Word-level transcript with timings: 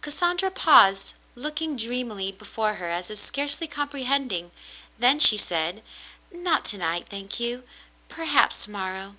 Cassandra 0.00 0.50
paused, 0.50 1.12
looking 1.34 1.76
dreamily 1.76 2.32
before 2.32 2.76
her 2.76 2.88
as 2.88 3.10
if 3.10 3.18
scarcely 3.18 3.66
comprehending, 3.66 4.50
then 4.98 5.18
she 5.20 5.36
said: 5.36 5.82
"Not 6.32 6.64
to 6.72 6.78
night, 6.78 7.08
thank 7.10 7.38
you. 7.38 7.64
Perhaps 8.08 8.64
to 8.64 8.70
morrow." 8.70 9.16